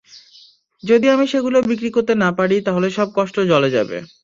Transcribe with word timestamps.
যদি 0.83 1.07
আমি 1.09 1.25
সেগুলো 1.27 1.57
বিক্রি 1.69 1.89
করতে 1.91 2.13
না 2.23 2.29
পারি 2.39 2.55
তাহলে 2.67 2.87
সব 2.97 3.07
কষ্ট 3.17 3.35
জলে 3.51 3.69
যাবে। 3.75 3.97